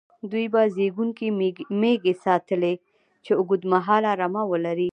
دوی 0.31 0.45
به 0.53 0.61
زېږوونکې 0.75 1.27
مېږې 1.81 2.13
ساتلې، 2.23 2.73
چې 3.25 3.31
اوږد 3.39 3.61
مهاله 3.73 4.11
رمه 4.21 4.43
ولري. 4.51 4.89